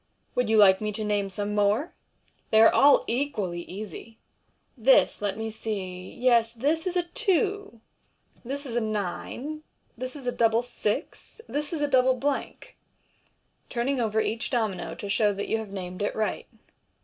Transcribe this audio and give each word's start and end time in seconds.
Would 0.33 0.49
you 0.49 0.57
like 0.57 0.81
me 0.81 0.91
to 0.93 1.03
name 1.03 1.29
some 1.29 1.53
more? 1.53 1.93
They 2.49 2.59
are 2.59 2.73
all 2.73 3.03
equally 3.05 3.61
easy. 3.61 4.17
This, 4.75 5.21
let 5.21 5.37
me 5.37 5.51
see— 5.51 6.11
yes, 6.19 6.53
this 6.55 6.87
is 6.87 6.97
a 6.97 7.03
two} 7.03 7.81
this 8.43 8.65
is 8.65 8.75
a 8.75 8.81
ninej 8.81 9.61
this 9.95 10.15
is 10.15 10.25
a 10.25 10.31
double 10.31 10.63
six; 10.63 11.39
this 11.47 11.71
is 11.71 11.83
a 11.83 11.87
double 11.87 12.15
blank 12.15 12.77
$" 13.25 13.69
turning 13.69 13.99
over 14.01 14.19
each 14.19 14.49
domino 14.49 14.95
to 14.95 15.07
show 15.07 15.33
that 15.35 15.47
you 15.47 15.59
have 15.59 15.69
named 15.71 16.01
it 16.01 16.15
right. 16.15 16.47